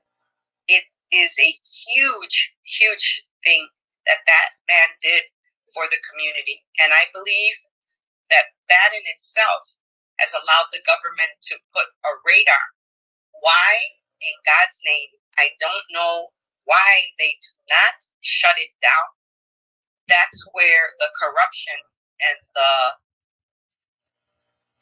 is 1.13 1.37
a 1.37 1.51
huge, 1.93 2.53
huge 2.65 3.25
thing 3.45 3.69
that 4.09 4.25
that 4.25 4.49
man 4.65 4.89
did 4.99 5.23
for 5.73 5.85
the 5.87 6.01
community. 6.09 6.65
And 6.81 6.91
I 6.91 7.05
believe 7.13 7.57
that 8.29 8.49
that 8.69 8.91
in 8.97 9.05
itself 9.13 9.77
has 10.19 10.33
allowed 10.33 10.69
the 10.73 10.83
government 10.85 11.33
to 11.53 11.55
put 11.73 11.87
a 12.05 12.11
radar. 12.25 12.65
Why, 13.41 13.71
in 14.21 14.35
God's 14.45 14.79
name, 14.85 15.11
I 15.37 15.53
don't 15.59 15.87
know 15.93 16.33
why 16.65 17.13
they 17.19 17.31
do 17.31 17.51
not 17.69 17.95
shut 18.21 18.55
it 18.57 18.71
down. 18.81 19.09
That's 20.07 20.47
where 20.53 20.95
the 20.99 21.11
corruption 21.19 21.77
and 22.21 22.39
the 22.55 22.73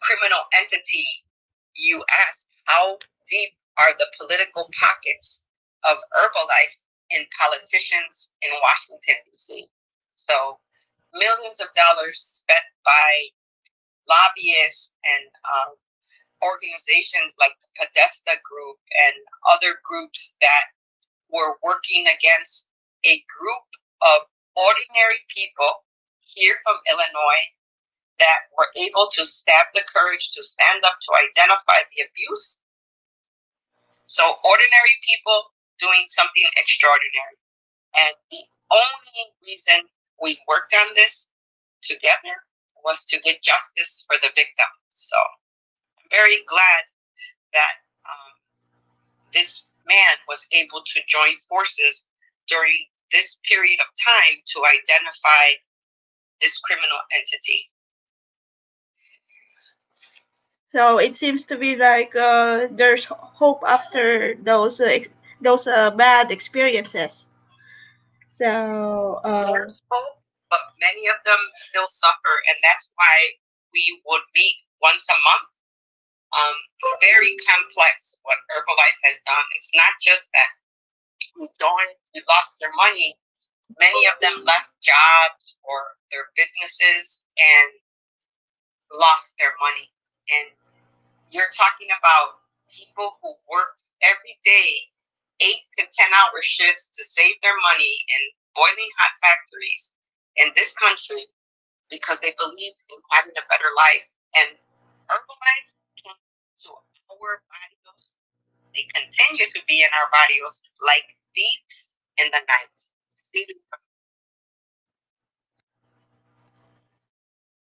criminal 0.02 0.46
entity, 0.60 1.08
you 1.76 2.04
ask, 2.28 2.48
how 2.66 2.98
deep 3.28 3.54
are 3.78 3.94
the 3.98 4.10
political 4.20 4.70
pockets 4.78 5.46
of 5.90 5.98
Herbalife 6.14 6.78
in 7.10 7.26
politicians 7.38 8.34
in 8.42 8.52
Washington, 8.62 9.16
D.C.? 9.26 9.68
So, 10.16 10.60
millions 11.14 11.60
of 11.60 11.68
dollars 11.76 12.20
spent 12.20 12.66
by 12.86 13.32
lobbyists 14.08 14.96
and 15.06 15.26
um, 15.46 15.72
organizations 16.44 17.38
like 17.40 17.54
the 17.62 17.70
Podesta 17.78 18.38
Group 18.44 18.78
and 19.08 19.16
other 19.50 19.78
groups 19.86 20.38
that 20.42 20.74
were 21.30 21.58
working 21.64 22.06
against 22.08 22.70
a 23.06 23.24
group 23.30 23.68
of 24.02 24.28
ordinary 24.56 25.22
people 25.30 25.86
here 26.26 26.58
from 26.64 26.78
Illinois 26.92 27.46
that 28.20 28.52
were 28.58 28.70
able 28.78 29.10
to 29.14 29.26
stab 29.26 29.68
the 29.74 29.84
courage 29.90 30.32
to 30.34 30.44
stand 30.44 30.84
up 30.86 30.96
to 31.02 31.12
identify 31.18 31.82
the 31.96 32.06
abuse. 32.06 32.62
So, 34.06 34.24
ordinary 34.44 34.96
people 35.08 35.51
doing 35.82 36.04
something 36.08 36.46
extraordinary. 36.58 37.38
And 37.98 38.14
the 38.30 38.44
only 38.72 39.24
reason 39.44 39.82
we 40.22 40.40
worked 40.48 40.74
on 40.74 40.94
this 40.96 41.28
together 41.82 42.46
was 42.86 43.04
to 43.06 43.20
get 43.20 43.42
justice 43.42 44.06
for 44.08 44.16
the 44.22 44.30
victim. 44.36 44.70
So, 44.90 45.18
I'm 46.00 46.10
very 46.10 46.38
glad 46.48 46.84
that 47.54 47.76
um, 48.06 48.32
this 49.34 49.68
man 49.88 50.16
was 50.28 50.48
able 50.52 50.82
to 50.86 51.00
join 51.08 51.36
forces 51.50 52.08
during 52.48 52.86
this 53.12 53.40
period 53.50 53.80
of 53.82 53.88
time 54.00 54.38
to 54.46 54.64
identify 54.66 55.60
this 56.42 56.58
criminal 56.60 57.00
entity. 57.16 57.70
So 60.68 61.00
it 61.00 61.18
seems 61.18 61.44
to 61.46 61.58
be 61.58 61.76
like 61.76 62.16
uh, 62.16 62.68
there's 62.72 63.04
hope 63.06 63.62
after 63.68 64.36
those 64.36 64.80
uh, 64.80 65.00
those 65.42 65.68
uh, 65.68 65.92
bad 65.92 66.32
experiences. 66.32 67.28
So 68.30 69.20
uh, 69.24 69.68
hope, 69.92 70.22
but 70.50 70.62
many 70.80 71.08
of 71.08 71.18
them 71.26 71.40
still 71.56 71.88
suffer, 71.88 72.36
and 72.50 72.58
that's 72.64 72.92
why 72.96 73.16
we 73.74 74.02
would 74.08 74.24
meet 74.36 74.56
once 74.82 75.08
a 75.10 75.18
month 75.24 75.48
um, 76.32 76.56
it's 76.80 76.92
very 77.04 77.36
complex 77.44 78.16
what 78.24 78.40
Herbalife 78.52 79.00
has 79.04 79.20
done. 79.28 79.48
It's 79.56 79.72
not 79.76 79.94
just 80.00 80.32
that 80.34 80.52
we 81.40 81.50
don't 81.60 81.92
we 82.16 82.24
lost 82.28 82.58
their 82.60 82.72
money. 82.76 83.20
Many 83.80 84.08
of 84.08 84.16
them 84.22 84.44
left 84.44 84.72
jobs 84.84 85.60
or 85.64 85.96
their 86.12 86.28
businesses 86.36 87.24
and 87.40 87.70
lost 89.00 89.36
their 89.40 89.56
money. 89.60 89.92
And 90.32 90.48
you're 91.32 91.52
talking 91.52 91.88
about 91.92 92.40
people 92.72 93.20
who 93.24 93.36
worked 93.52 93.84
every 94.04 94.40
day, 94.44 94.91
eight 95.42 95.66
to 95.78 95.84
ten 95.92 96.12
hour 96.14 96.40
shifts 96.42 96.92
to 96.92 97.04
save 97.04 97.36
their 97.42 97.58
money 97.62 98.06
in 98.08 98.22
boiling 98.56 98.92
hot 99.00 99.14
factories 99.22 99.96
in 100.38 100.52
this 100.56 100.74
country 100.78 101.28
because 101.90 102.20
they 102.22 102.34
believed 102.38 102.82
in 102.90 103.00
having 103.12 103.36
a 103.38 103.46
better 103.50 103.72
life. 103.78 104.08
And 104.36 104.50
Herbalife 105.10 105.70
to 106.66 106.72
our 107.12 107.44
barrios. 107.52 108.18
They 108.76 108.88
continue 108.94 109.48
to 109.50 109.62
be 109.68 109.82
in 109.82 109.92
our 109.92 110.10
barrios 110.12 110.62
like 110.80 111.06
thieves 111.36 111.96
in 112.18 112.28
the 112.32 112.42
night, 112.48 112.78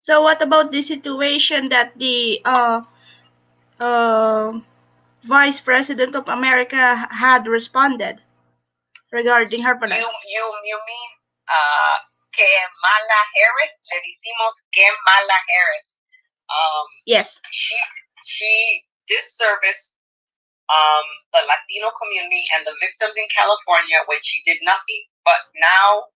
So 0.02 0.22
what 0.22 0.42
about 0.42 0.72
the 0.72 0.82
situation 0.82 1.68
that 1.70 1.96
the 1.98 2.42
uh, 2.44 2.82
uh, 3.80 4.60
Vice 5.24 5.60
President 5.60 6.14
of 6.14 6.28
America 6.28 7.06
had 7.10 7.46
responded 7.46 8.22
regarding 9.12 9.62
her 9.62 9.74
You, 10.00 10.10
you, 10.28 10.44
you 10.64 10.78
mean 10.86 11.10
uh, 11.48 11.96
Kamala 12.34 13.20
Harris? 13.36 13.80
Le 13.92 13.98
decimos 14.02 14.54
Kamala 14.74 15.38
Harris. 15.48 15.98
Um, 16.50 16.86
yes. 17.06 17.40
She 17.50 17.76
she 18.24 18.82
disserviced 19.06 19.94
um, 20.70 21.06
the 21.32 21.42
Latino 21.46 21.92
community 21.94 22.42
and 22.56 22.66
the 22.66 22.74
victims 22.80 23.16
in 23.16 23.26
California 23.30 24.02
when 24.06 24.18
she 24.22 24.42
did 24.42 24.58
nothing. 24.62 25.02
But 25.24 25.38
now 25.60 26.10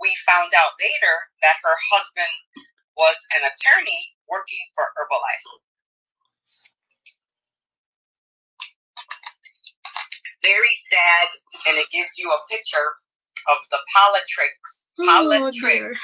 we 0.00 0.14
found 0.26 0.52
out 0.56 0.72
later 0.80 1.14
that 1.42 1.56
her 1.62 1.76
husband 1.92 2.32
was 2.96 3.16
an 3.36 3.42
attorney 3.44 4.02
working 4.28 4.62
for 4.74 4.88
Herbalife. 4.96 5.46
Very 10.42 10.74
sad, 10.74 11.28
and 11.66 11.78
it 11.78 11.88
gives 11.90 12.18
you 12.18 12.30
a 12.30 12.46
picture 12.50 12.96
of 13.48 13.58
the 13.70 13.78
politics, 13.94 14.90
Oh, 14.98 15.04
politics 15.06 16.00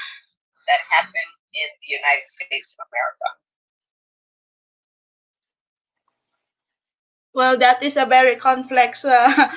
that 0.67 0.79
happen 0.91 1.27
in 1.53 1.69
the 1.81 1.93
United 1.95 2.29
States 2.29 2.75
of 2.79 2.87
America. 2.91 3.39
Well, 7.33 7.57
that 7.57 7.81
is 7.83 7.97
a 7.97 8.05
very 8.05 8.35
complex 8.35 9.03
uh, 9.05 9.49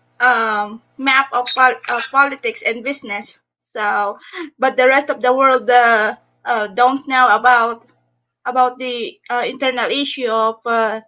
um, 0.20 0.82
map 0.98 1.28
of, 1.32 1.46
pol- 1.54 1.80
of 1.90 2.02
politics 2.10 2.62
and 2.62 2.82
business. 2.84 3.40
So, 3.60 4.18
but 4.58 4.76
the 4.76 4.86
rest 4.86 5.10
of 5.10 5.20
the 5.20 5.32
world 5.34 5.68
uh, 5.68 6.16
uh, 6.44 6.68
don't 6.68 7.06
know 7.08 7.28
about 7.34 7.84
about 8.46 8.78
the 8.78 9.20
uh, 9.30 9.44
internal 9.46 9.90
issue 9.90 10.28
of 10.28 10.60
uh, 10.66 11.00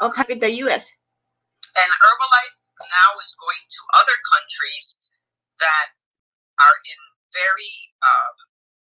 of 0.00 0.14
having 0.16 0.38
the 0.38 0.50
U.S. 0.62 0.94
And 1.74 1.90
Herbalife 1.90 2.58
now 2.80 3.10
is 3.18 3.34
going 3.38 3.64
to 3.66 3.82
other 3.98 4.18
countries 4.30 5.02
that 5.58 5.94
are 6.62 6.78
in 6.86 7.00
very 7.34 7.74
um, 8.02 8.34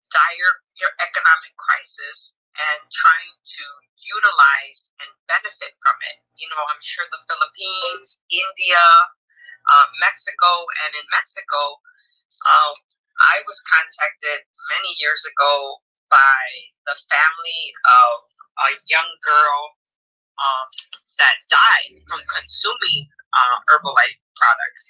dire 0.09 0.53
economic 1.05 1.53
crisis 1.57 2.37
and 2.57 2.81
trying 2.89 3.35
to 3.45 3.65
utilize 4.01 4.89
and 5.05 5.11
benefit 5.29 5.77
from 5.85 5.97
it. 6.09 6.17
You 6.41 6.49
know, 6.49 6.63
I'm 6.65 6.81
sure 6.81 7.05
the 7.13 7.21
Philippines, 7.29 8.25
India, 8.33 8.85
uh, 9.69 9.87
Mexico, 10.01 10.65
and 10.85 10.91
in 10.97 11.05
Mexico, 11.13 11.77
um, 12.49 12.73
I 13.19 13.43
was 13.45 13.59
contacted 13.69 14.47
many 14.73 14.91
years 14.97 15.21
ago 15.29 15.83
by 16.09 16.43
the 16.89 16.97
family 17.05 17.63
of 17.85 18.13
a 18.65 18.69
young 18.89 19.11
girl 19.21 19.78
um, 20.39 20.67
that 21.19 21.35
died 21.51 21.99
from 22.07 22.19
consuming 22.27 23.07
uh, 23.35 23.55
Herbalife 23.67 24.19
products. 24.35 24.85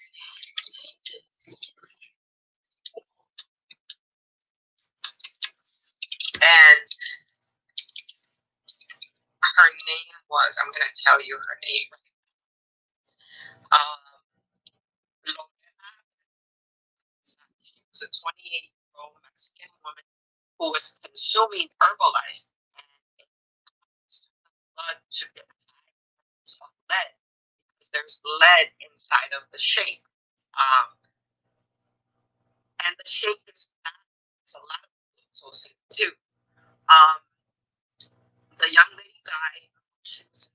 And 6.39 6.87
her 9.41 9.69
name 9.73 10.13
was, 10.29 10.55
I'm 10.61 10.71
going 10.71 10.87
to 10.87 10.95
tell 11.03 11.19
you 11.19 11.35
her 11.35 11.57
name. 11.65 11.91
Um, 13.73 14.01
she 17.61 17.75
was 17.89 18.01
a 18.05 18.09
28 18.09 18.49
year 18.49 18.95
old 18.97 19.17
Mexican 19.25 19.69
woman 19.83 20.05
who 20.57 20.71
was 20.73 20.97
consuming 21.03 21.69
Herbalife 21.81 22.48
blood 24.79 24.99
to 25.11 25.25
get 25.35 25.43
of 26.63 26.71
lead 26.87 27.11
because 27.67 27.91
there's 27.91 28.23
lead 28.23 28.71
inside 28.87 29.35
of 29.35 29.43
the 29.51 29.59
shake. 29.59 30.07
Um, 30.55 30.95
and 32.87 32.95
the 32.95 33.05
shake 33.05 33.43
is 33.51 33.75
not, 33.83 33.99
it's 34.41 34.55
a 34.55 34.63
lot 34.63 34.81
of 34.87 34.91
associated 35.35 35.83
too. 35.91 36.13
Um, 36.87 37.19
the 38.57 38.71
young 38.71 38.91
lady 38.95 39.19
died. 39.27 39.67
She 40.03 40.23
was 40.31 40.49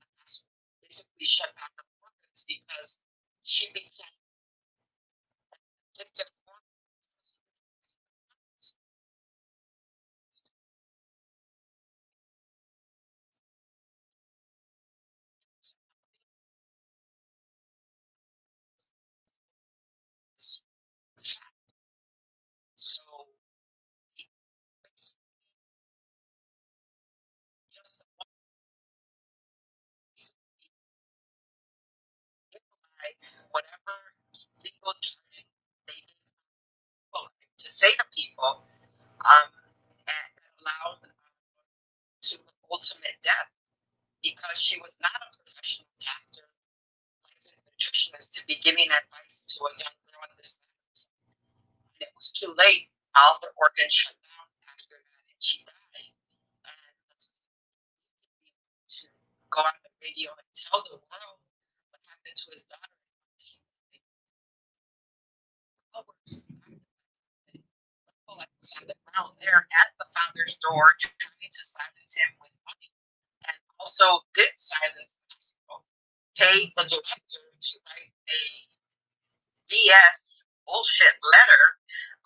basically 0.82 1.28
shut 1.28 1.52
down 1.54 1.70
her 1.76 1.86
organs 2.02 2.48
because 2.48 3.00
she 3.44 3.68
became 3.68 4.18
addicted. 5.94 6.32
Whatever 33.54 33.94
legal 34.58 34.92
jargon 34.98 35.46
they 35.86 35.94
need 35.94 36.18
to 37.58 37.70
say 37.70 37.94
to 37.94 38.04
people 38.10 38.66
um, 39.22 39.48
and 40.10 40.32
allowed 40.58 41.06
to 42.20 42.36
ultimate 42.70 43.14
death 43.22 43.50
because 44.22 44.58
she 44.58 44.80
was 44.82 44.98
not 45.00 45.14
a 45.22 45.28
professional 45.38 45.86
doctor, 46.02 46.48
licensed 47.22 47.62
nutritionist 47.70 48.34
to 48.34 48.46
be 48.46 48.58
giving 48.58 48.90
advice 48.90 49.46
to 49.46 49.62
a 49.64 49.72
young 49.78 49.96
girl 50.10 50.24
in 50.26 50.34
this 50.36 50.60
and 51.94 52.02
it 52.02 52.12
was 52.16 52.32
too 52.32 52.52
late. 52.58 52.90
All 53.14 53.38
the 53.40 53.50
organs 53.54 53.94
shut 53.94 54.16
down 54.26 54.48
after 54.66 54.98
that, 54.98 55.22
and 55.30 55.38
she 55.38 55.62
died. 55.62 56.10
And 56.66 57.20
to 58.88 59.06
go 59.50 59.60
on 59.62 59.76
the 59.86 59.92
radio 60.02 60.34
and 60.34 60.48
tell 60.50 60.82
the 60.82 60.98
world 60.98 61.38
what 61.94 62.02
happened 62.10 62.34
to 62.34 62.50
his 62.50 62.66
daughter. 62.66 62.93
Was 68.64 68.96
on 69.20 69.36
the 69.36 69.48
at 69.52 69.90
the 70.00 70.08
founder's 70.08 70.56
door 70.64 70.96
trying 71.00 71.52
to 71.52 71.64
silence 71.64 72.16
him 72.16 72.30
with 72.40 72.54
money, 72.64 72.90
and 73.48 73.56
also 73.80 74.24
did 74.32 74.52
silence 74.56 75.20
the. 75.28 75.34
Paid 76.34 76.74
the 76.74 76.82
director 76.82 77.46
to 77.62 77.74
write 77.94 78.14
a 78.26 78.42
BS 79.70 80.42
bullshit 80.66 81.14
letter 81.22 81.64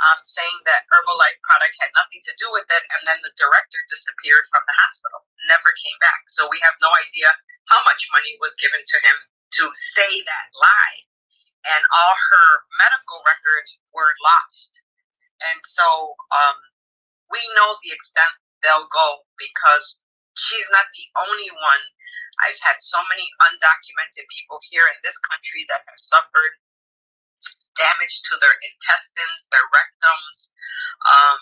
um, 0.00 0.20
saying 0.24 0.58
that 0.64 0.86
Herbalife 0.88 1.38
product 1.44 1.76
had 1.82 1.92
nothing 1.98 2.22
to 2.24 2.34
do 2.38 2.48
with 2.54 2.64
it, 2.70 2.84
and 2.96 3.02
then 3.04 3.18
the 3.20 3.34
director 3.36 3.80
disappeared 3.90 4.46
from 4.48 4.62
the 4.64 4.76
hospital, 4.78 5.26
never 5.50 5.70
came 5.82 5.98
back. 6.00 6.24
So 6.30 6.46
we 6.48 6.56
have 6.62 6.78
no 6.80 6.88
idea 7.04 7.28
how 7.68 7.82
much 7.84 8.08
money 8.14 8.38
was 8.40 8.56
given 8.56 8.80
to 8.80 8.98
him 9.04 9.18
to 9.60 9.64
say 9.74 10.22
that 10.24 10.46
lie, 10.56 10.98
and 11.68 11.82
all 11.90 12.16
her 12.16 12.48
medical 12.80 13.20
records 13.26 13.76
were 13.92 14.12
lost. 14.22 14.80
And 15.42 15.60
so 15.62 16.16
um, 16.34 16.58
we 17.30 17.40
know 17.54 17.78
the 17.82 17.94
extent 17.94 18.30
they'll 18.62 18.90
go 18.90 19.22
because 19.38 20.02
she's 20.34 20.66
not 20.74 20.86
the 20.94 21.06
only 21.26 21.50
one. 21.54 21.84
I've 22.46 22.58
had 22.62 22.78
so 22.78 22.98
many 23.10 23.26
undocumented 23.50 24.26
people 24.30 24.62
here 24.70 24.86
in 24.94 24.98
this 25.02 25.18
country 25.26 25.66
that 25.70 25.82
have 25.86 25.98
suffered 25.98 26.54
damage 27.74 28.22
to 28.30 28.34
their 28.42 28.54
intestines, 28.62 29.50
their 29.50 29.66
rectums, 29.70 30.54
um, 31.06 31.38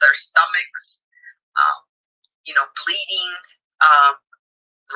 their 0.00 0.16
stomachs, 0.16 1.04
um, 1.56 1.80
you 2.44 2.56
know, 2.56 2.64
bleeding, 2.84 3.32
um, 3.84 4.16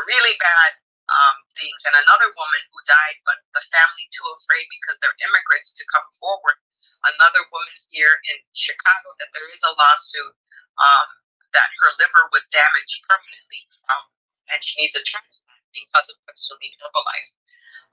really 0.09 0.37
bad 0.41 0.73
um, 1.09 1.37
things. 1.57 1.81
And 1.89 1.97
another 1.97 2.33
woman 2.33 2.63
who 2.73 2.81
died, 2.89 3.19
but 3.29 3.41
the 3.57 3.65
family 3.69 4.07
too 4.13 4.29
afraid 4.37 4.65
because 4.69 4.97
they're 5.01 5.17
immigrants 5.25 5.77
to 5.77 5.85
come 5.93 6.07
forward. 6.21 6.57
Another 7.05 7.44
woman 7.53 7.77
here 7.92 8.16
in 8.33 8.38
Chicago 8.57 9.12
that 9.20 9.29
there 9.37 9.49
is 9.53 9.61
a 9.64 9.77
lawsuit 9.77 10.35
um, 10.81 11.09
that 11.53 11.70
her 11.85 11.90
liver 12.01 12.25
was 12.33 12.49
damaged 12.49 13.05
permanently 13.07 13.62
um, 13.92 14.05
and 14.51 14.61
she 14.64 14.81
needs 14.81 14.97
a 14.97 15.05
transplant 15.05 15.64
because 15.73 16.09
of 16.11 16.16
consuming 16.27 16.73
Herbalife. 16.81 17.31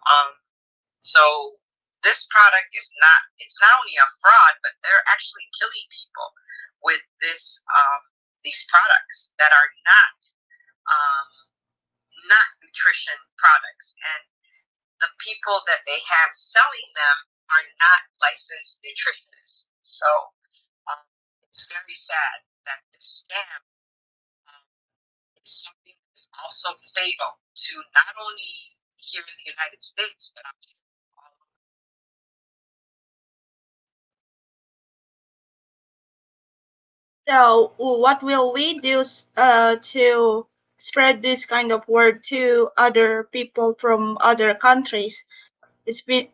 Um, 0.07 0.29
so 1.01 1.57
this 2.01 2.25
product 2.33 2.69
is 2.73 2.89
not 2.97 3.21
it's 3.37 3.57
not 3.61 3.77
only 3.77 3.97
a 3.97 4.07
fraud 4.21 4.55
but 4.65 4.73
they're 4.81 5.05
actually 5.09 5.45
killing 5.57 5.85
people 5.93 6.29
with 6.81 7.01
this 7.21 7.61
um, 7.69 8.01
these 8.41 8.65
products 8.73 9.33
that 9.37 9.53
are 9.53 9.71
not 9.85 10.17
um, 10.89 11.29
not 12.29 12.47
nutrition 12.61 13.17
products 13.37 13.93
and 13.97 14.23
the 15.01 15.09
people 15.21 15.61
that 15.69 15.81
they 15.85 16.01
have 16.05 16.33
selling 16.33 16.89
them 16.93 17.17
are 17.53 17.67
not 17.79 18.01
licensed 18.21 18.81
nutritionists 18.83 19.69
so 19.81 20.07
um, 20.91 21.03
it's 21.43 21.67
very 21.67 21.95
sad 21.97 22.37
that 22.65 22.79
this 22.93 23.23
scam 23.25 23.61
um, 24.49 24.65
is 25.41 25.51
something 25.51 25.97
that's 26.09 26.29
also 26.43 26.69
fatal 26.95 27.39
to 27.55 27.73
not 27.95 28.13
only 28.19 28.51
here 28.97 29.23
in 29.25 29.35
the 29.43 29.47
united 29.51 29.81
states 29.83 30.31
but 30.35 30.43
i'm 30.47 30.59
sure 30.63 30.81
So, 37.27 37.73
what 37.77 38.21
will 38.23 38.53
we 38.53 38.79
do 38.79 39.03
uh, 39.37 39.77
to 39.77 40.47
spread 40.77 41.21
this 41.21 41.45
kind 41.45 41.71
of 41.71 41.87
word 41.87 42.23
to 42.25 42.69
other 42.77 43.23
people 43.31 43.75
from 43.79 44.17
other 44.21 44.53
countries? 44.55 45.25
It's 45.85 46.01
been. 46.01 46.29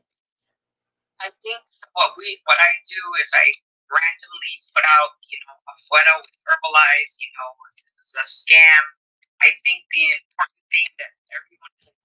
I 1.21 1.33
think 1.41 1.63
what 1.97 2.13
we 2.17 2.37
what 2.45 2.59
I 2.61 2.71
do 2.85 3.01
is 3.21 3.29
I 3.33 3.47
randomly 3.89 4.55
put 4.75 4.85
out 4.85 5.17
you 5.25 5.39
know 5.49 5.57
a 5.57 5.73
photo 5.89 6.13
with 6.21 6.37
Herbalize, 6.45 7.13
you 7.17 7.31
know, 7.33 7.49
this 7.97 8.13
is 8.13 8.17
a 8.21 8.25
scam. 8.29 8.83
I 9.41 9.49
think 9.65 9.85
the 9.89 10.05
important 10.13 10.65
thing 10.69 10.89
that 11.01 11.13
everyone 11.33 11.75
can 11.81 11.96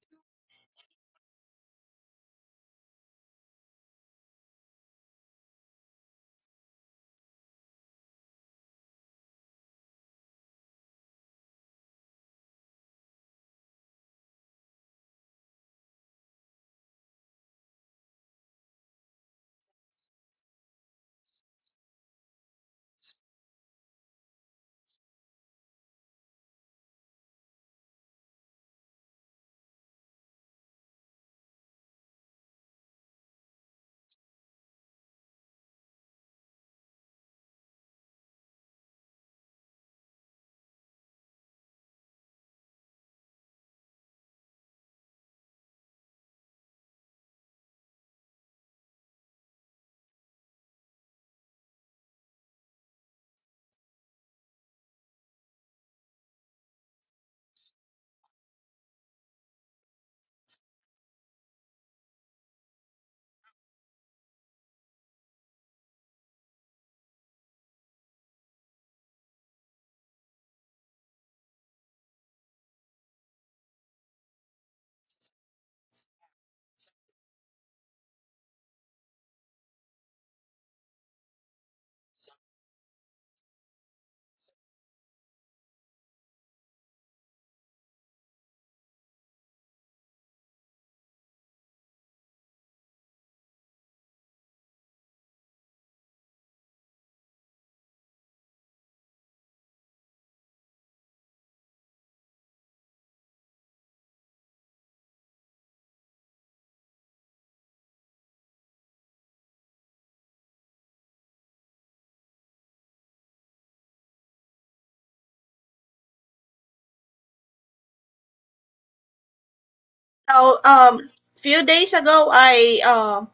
So, 120.32 120.60
um, 120.64 121.10
few 121.36 121.62
days 121.62 121.92
ago, 121.92 122.28
I 122.32 122.80
um, 122.84 123.30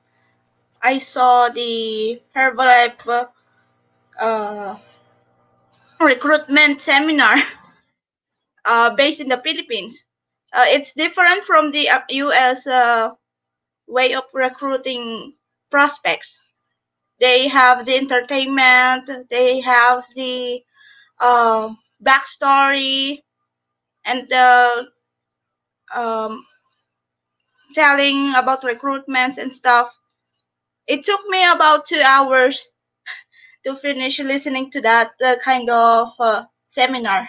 I 0.83 0.99
saw 0.99 1.49
the 1.49 2.21
Herbalife 2.35 3.29
uh, 4.19 4.77
recruitment 6.01 6.81
seminar 6.83 7.37
uh, 8.65 8.95
based 8.95 9.21
in 9.21 9.29
the 9.29 9.41
Philippines. 9.45 10.05
Uh, 10.53 10.65
it's 10.69 10.93
different 10.93 11.45
from 11.45 11.71
the 11.71 11.89
U.S. 12.11 12.67
Uh, 12.67 13.11
way 13.89 14.15
of 14.15 14.25
recruiting 14.35 15.35
prospects. 15.71 16.39
They 17.21 17.49
have 17.49 17.87
the 17.87 17.97
entertainment, 17.97 19.11
they 19.31 19.61
have 19.61 20.05
the 20.17 20.63
uh, 21.21 21.75
backstory, 22.03 23.23
and 24.05 24.29
the 24.29 24.87
um, 25.95 26.45
telling 27.75 28.35
about 28.35 28.63
recruitments 28.63 29.39
and 29.39 29.53
stuff. 29.53 29.99
It 30.89 31.05
took 31.05 31.27
me 31.29 31.45
about 31.47 31.87
two 31.87 32.03
hours 32.05 32.69
to 33.65 33.77
finish 33.77 34.19
listening 34.19 34.71
to 34.73 34.81
that 34.83 35.13
uh, 35.25 35.37
kind 35.45 35.71
of 35.71 36.11
uh, 36.21 36.47
seminar. 36.67 37.29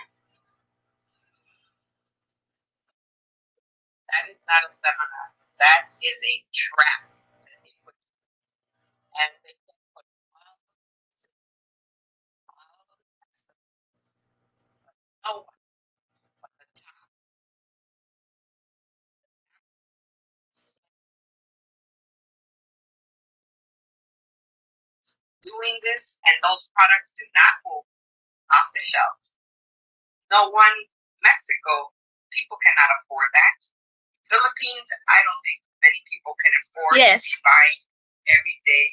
That 4.12 4.30
is 4.30 4.38
not 4.48 4.70
a 4.72 4.76
seminar. 4.76 5.26
That 5.60 5.90
is 6.04 6.22
a 6.24 6.46
trap. 6.54 7.09
Doing 25.50 25.76
this, 25.82 26.22
and 26.30 26.38
those 26.46 26.70
products 26.78 27.18
do 27.18 27.26
not 27.34 27.54
move 27.66 27.86
off 28.54 28.70
the 28.74 28.84
shelves. 28.86 29.36
No 30.30 30.54
one, 30.54 30.78
Mexico, 31.26 31.90
people 32.30 32.62
cannot 32.62 32.90
afford 33.02 33.30
that. 33.34 33.60
Philippines, 34.30 34.90
I 35.10 35.20
don't 35.26 35.42
think 35.42 35.66
many 35.82 36.00
people 36.06 36.38
can 36.38 36.54
afford 36.54 36.96
yes. 37.02 37.26
to 37.34 37.38
buy 37.42 37.66
every 38.30 38.58
day 38.70 38.86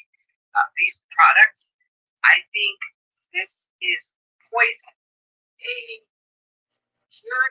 uh, 0.57 0.65
these 0.81 1.05
products. 1.13 1.77
I 2.25 2.41
think 2.49 2.77
this 3.37 3.69
is 3.85 4.17
poison. 4.49 4.93
A 5.61 5.77
pure 7.13 7.47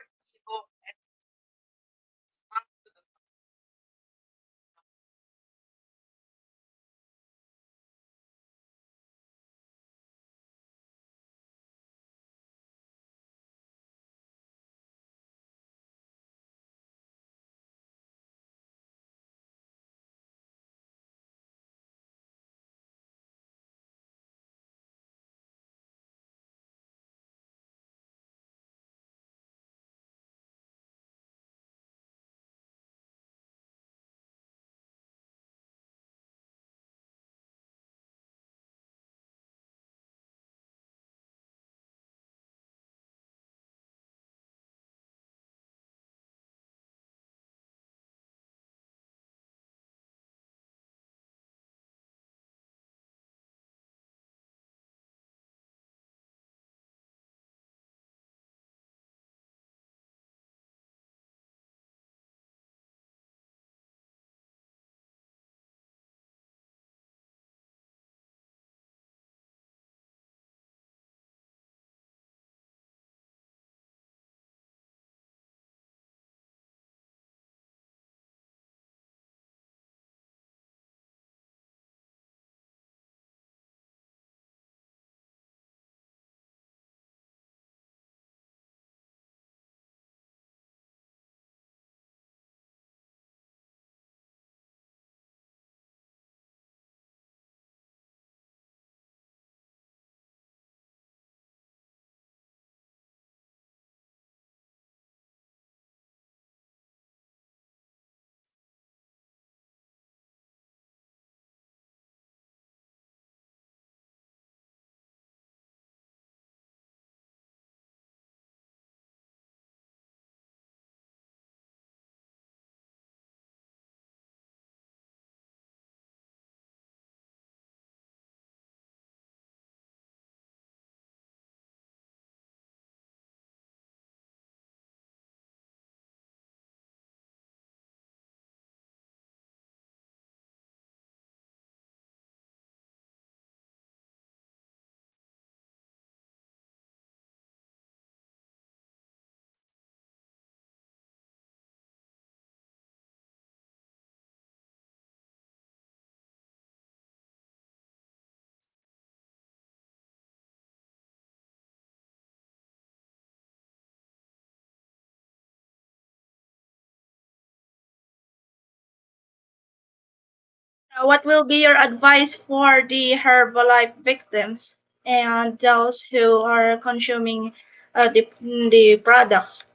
what 171.03 171.25
will 171.25 171.43
be 171.43 171.61
your 171.63 171.77
advice 171.77 172.35
for 172.35 172.81
the 172.87 173.13
Herbalife 173.13 173.93
victims 174.03 174.75
and 175.05 175.57
those 175.59 176.01
who 176.01 176.41
are 176.41 176.77
consuming 176.77 177.53
uh, 177.93 178.09
the, 178.09 178.27
the 178.41 178.97
products? 178.97 179.65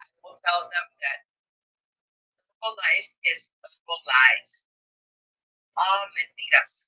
I 0.00 0.04
will 0.24 0.38
tell 0.40 0.62
them 0.62 0.86
that 1.04 1.18
life 2.64 3.10
is 3.28 3.48
full 3.84 4.02
lies. 4.06 4.64
All 5.76 6.04
mentiras, 6.16 6.86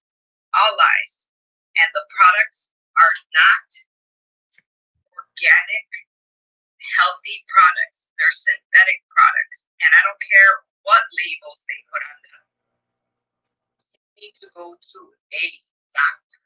all 0.54 0.72
lies. 0.76 1.26
And 1.74 1.90
the 1.92 2.06
products 2.16 2.70
are 2.96 3.14
not 3.34 3.68
organic, 5.10 5.88
healthy 6.96 7.42
products. 7.50 8.14
They're 8.16 8.32
synthetic 8.32 9.02
products. 9.10 9.66
And 9.82 9.90
I 9.90 10.00
don't 10.06 10.22
care 10.22 10.54
what 10.86 11.02
labels 11.18 11.66
they 11.66 11.80
put 11.90 12.02
on 12.04 12.18
them 12.22 12.53
need 14.20 14.34
to 14.36 14.48
go 14.56 14.74
to 14.74 15.00
a 15.34 15.44
doctor. 15.94 16.43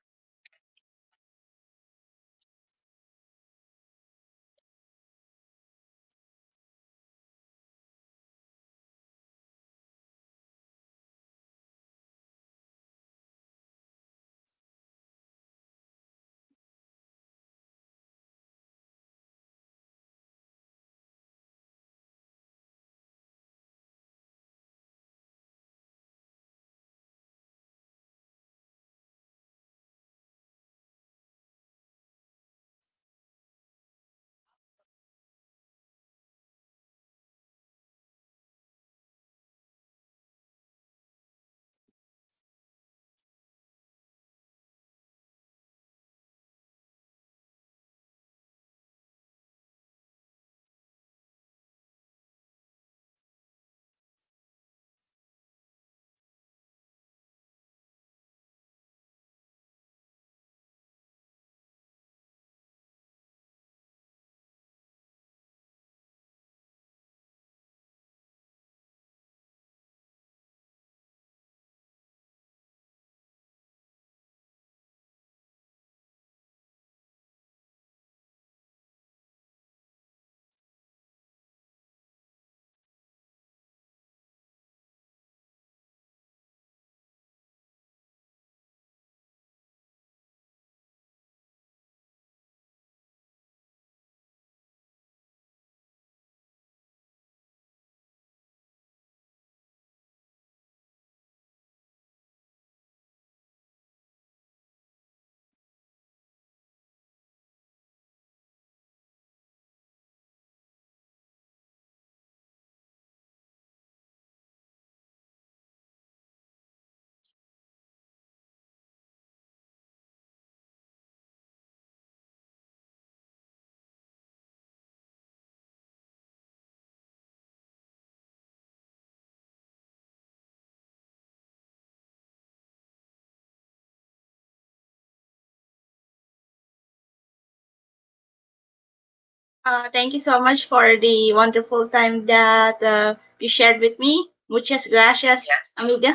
Uh, 139.69 139.91
thank 139.91 140.13
you 140.15 140.19
so 140.21 140.41
much 140.41 140.67
for 140.67 140.97
the 140.97 141.33
wonderful 141.35 141.89
time 141.89 142.25
that 142.27 142.83
uh, 142.83 143.15
you 143.41 143.49
shared 143.49 143.81
with 143.81 143.99
me. 143.99 144.31
Muchas 144.49 144.87
gracias, 144.87 145.47
Yes. 145.47 145.73
amiga. 145.77 146.13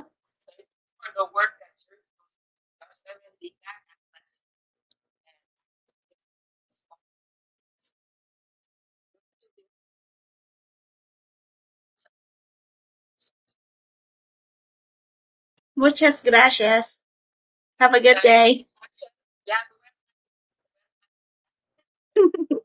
For 1.02 1.12
the 1.18 1.26
work 1.36 1.54
that 1.62 1.74
you're 1.90 2.00
doing. 2.00 3.04
Definitely 3.06 3.54
that 3.64 3.82
happens. 3.90 4.42
Muchas 15.76 16.22
gracias. 16.24 17.00
Have 17.80 17.96
a 17.96 18.02
good 18.02 18.18
day. 18.24 18.68